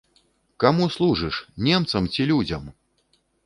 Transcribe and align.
Каму 0.63 0.87
служыш, 0.95 1.35
немцам 1.69 2.11
ці 2.17 2.29
людзям? 2.33 2.63